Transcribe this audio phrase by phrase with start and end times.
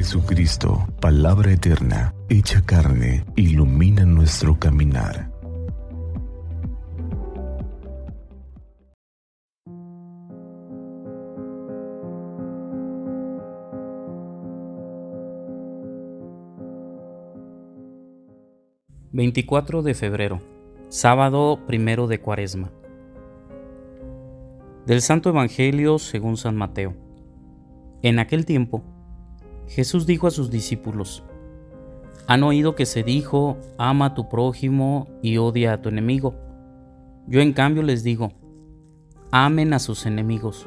[0.00, 5.30] Jesucristo, palabra eterna, hecha carne, ilumina nuestro caminar.
[19.12, 20.40] ...24 de febrero...
[20.88, 22.72] ...sábado primero de cuaresma...
[24.86, 26.96] ...del Santo Evangelio según San Mateo...
[28.02, 28.82] En aquel tiempo,
[29.70, 31.22] Jesús dijo a sus discípulos,
[32.26, 36.34] Han oído que se dijo, ama a tu prójimo y odia a tu enemigo.
[37.28, 38.32] Yo en cambio les digo,
[39.30, 40.66] amen a sus enemigos,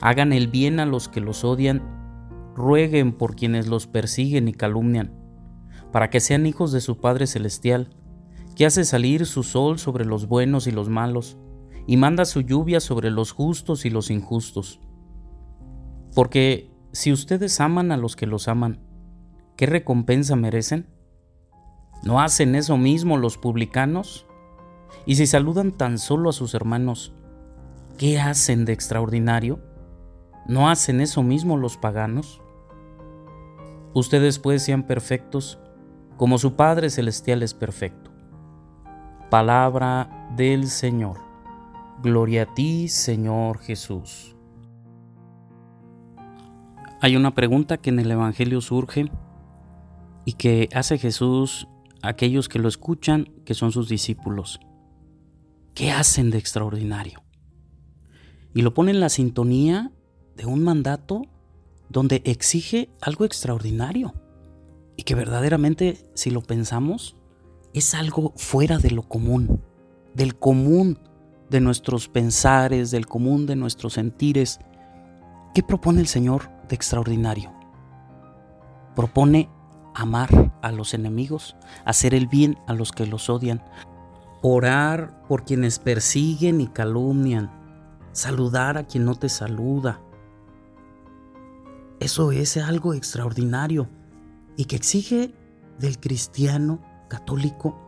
[0.00, 1.82] hagan el bien a los que los odian,
[2.56, 5.12] rueguen por quienes los persiguen y calumnian,
[5.92, 7.90] para que sean hijos de su Padre Celestial,
[8.56, 11.36] que hace salir su sol sobre los buenos y los malos,
[11.86, 14.80] y manda su lluvia sobre los justos y los injustos.
[16.14, 18.80] Porque si ustedes aman a los que los aman,
[19.56, 20.86] ¿qué recompensa merecen?
[22.02, 24.26] ¿No hacen eso mismo los publicanos?
[25.06, 27.14] Y si saludan tan solo a sus hermanos,
[27.96, 29.60] ¿qué hacen de extraordinario?
[30.46, 32.42] ¿No hacen eso mismo los paganos?
[33.94, 35.58] Ustedes pues sean perfectos,
[36.16, 38.10] como su Padre Celestial es perfecto.
[39.30, 41.18] Palabra del Señor.
[42.02, 44.36] Gloria a ti, Señor Jesús.
[47.04, 49.10] Hay una pregunta que en el Evangelio surge
[50.24, 51.66] y que hace Jesús
[52.00, 54.60] a aquellos que lo escuchan, que son sus discípulos.
[55.74, 57.24] ¿Qué hacen de extraordinario?
[58.54, 59.90] Y lo pone en la sintonía
[60.36, 61.22] de un mandato
[61.88, 64.14] donde exige algo extraordinario
[64.96, 67.16] y que verdaderamente, si lo pensamos,
[67.74, 69.60] es algo fuera de lo común,
[70.14, 71.00] del común
[71.50, 74.60] de nuestros pensares, del común de nuestros sentires.
[75.52, 77.52] ¿Qué propone el Señor extraordinario?
[78.96, 79.48] Propone
[79.94, 83.62] amar a los enemigos, hacer el bien a los que los odian,
[84.42, 87.50] orar por quienes persiguen y calumnian,
[88.12, 90.00] saludar a quien no te saluda.
[92.00, 93.88] Eso es algo extraordinario
[94.56, 95.34] y que exige
[95.78, 97.78] del cristiano católico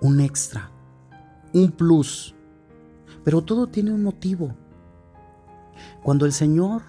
[0.00, 0.70] un extra,
[1.52, 2.34] un plus.
[3.24, 4.54] Pero todo tiene un motivo.
[6.02, 6.82] Cuando el Señor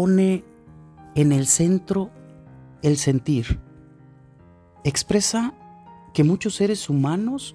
[0.00, 0.44] pone
[1.14, 2.10] en el centro
[2.80, 3.60] el sentir,
[4.82, 5.52] expresa
[6.14, 7.54] que muchos seres humanos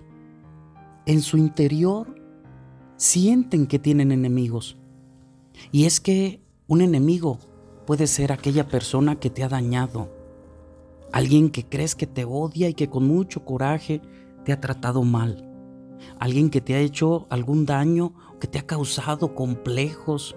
[1.07, 2.21] en su interior
[2.97, 4.77] sienten que tienen enemigos.
[5.71, 7.39] Y es que un enemigo
[7.87, 10.11] puede ser aquella persona que te ha dañado,
[11.11, 14.03] alguien que crees que te odia y que con mucho coraje
[14.43, 15.51] te ha tratado mal,
[16.19, 20.35] alguien que te ha hecho algún daño, que te ha causado complejos,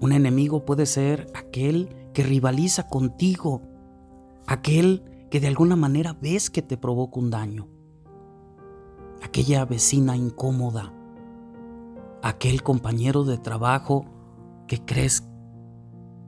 [0.00, 3.62] un enemigo puede ser aquel que rivaliza contigo,
[4.46, 7.68] aquel que de alguna manera ves que te provoca un daño,
[9.22, 10.92] aquella vecina incómoda,
[12.22, 14.06] aquel compañero de trabajo
[14.66, 15.26] que crees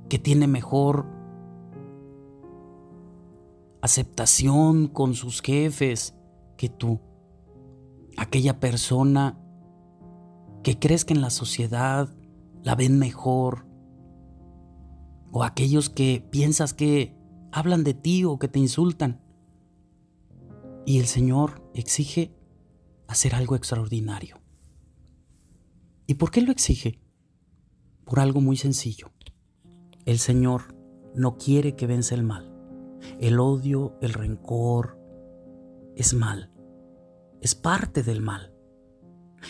[0.09, 1.07] que tiene mejor
[3.83, 6.15] aceptación con sus jefes
[6.57, 7.01] que tú,
[8.17, 9.39] aquella persona
[10.63, 12.09] que crees que en la sociedad
[12.63, 13.67] la ven mejor,
[15.31, 17.17] o aquellos que piensas que
[17.53, 19.21] hablan de ti o que te insultan.
[20.87, 22.35] Y el Señor exige
[23.07, 24.41] hacer algo extraordinario.
[26.07, 27.01] ¿Y por qué lo exige?
[28.05, 29.11] Por algo muy sencillo.
[30.07, 30.75] El Señor
[31.15, 32.55] no quiere que vence el mal.
[33.21, 34.99] El odio, el rencor,
[35.95, 36.51] es mal.
[37.43, 38.55] Es parte del mal.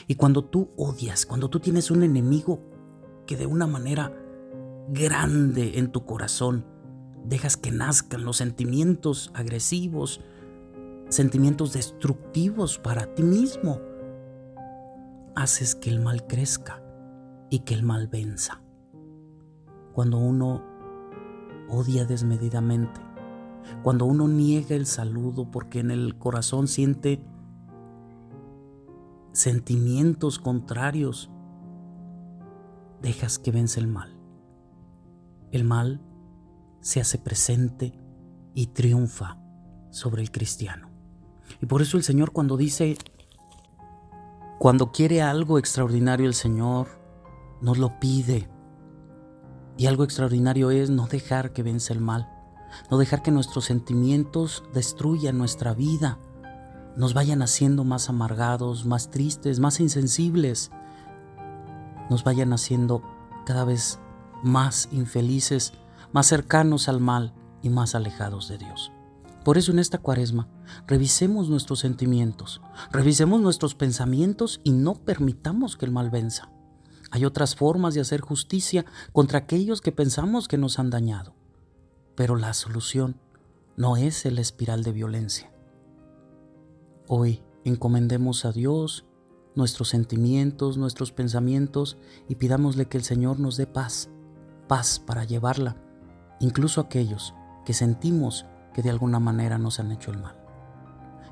[0.07, 2.78] Y cuando tú odias, cuando tú tienes un enemigo
[3.29, 4.11] que de una manera
[4.89, 6.65] grande en tu corazón
[7.25, 10.23] dejas que nazcan los sentimientos agresivos,
[11.11, 13.81] sentimientos destructivos para ti mismo,
[15.37, 16.83] haces que el mal crezca
[17.51, 18.63] y que el mal venza.
[19.93, 20.65] Cuando uno
[21.69, 22.99] odia desmedidamente,
[23.83, 27.21] cuando uno niega el saludo porque en el corazón siente
[29.33, 31.31] sentimientos contrarios,
[33.03, 34.17] dejas que vence el mal.
[35.51, 36.01] El mal
[36.81, 37.99] se hace presente
[38.55, 39.39] y triunfa
[39.91, 40.91] sobre el cristiano.
[41.61, 42.97] Y por eso el Señor cuando dice,
[44.59, 46.89] cuando quiere algo extraordinario el Señor,
[47.61, 48.49] nos lo pide.
[49.77, 52.29] Y algo extraordinario es no dejar que vence el mal,
[52.91, 56.19] no dejar que nuestros sentimientos destruyan nuestra vida,
[56.97, 60.73] nos vayan haciendo más amargados, más tristes, más insensibles,
[62.11, 63.03] nos vayan haciendo
[63.45, 63.99] cada vez
[64.43, 65.73] más infelices
[66.13, 68.93] más cercanos al mal y más alejados de Dios.
[69.45, 70.49] Por eso en esta cuaresma
[70.87, 72.61] revisemos nuestros sentimientos,
[72.91, 76.51] revisemos nuestros pensamientos y no permitamos que el mal venza.
[77.11, 81.35] Hay otras formas de hacer justicia contra aquellos que pensamos que nos han dañado,
[82.15, 83.19] pero la solución
[83.77, 85.51] no es el espiral de violencia.
[87.07, 89.07] Hoy encomendemos a Dios
[89.59, 94.09] nuestros sentimientos, nuestros pensamientos y pidámosle que el Señor nos dé paz,
[94.69, 95.77] paz para llevarla,
[96.39, 97.35] incluso aquellos
[97.67, 100.37] que sentimos que de alguna manera nos han hecho el mal.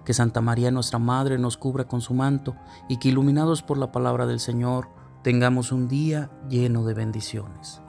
[0.05, 2.57] Que Santa María nuestra Madre nos cubra con su manto
[2.89, 4.89] y que iluminados por la palabra del Señor
[5.23, 7.81] tengamos un día lleno de bendiciones.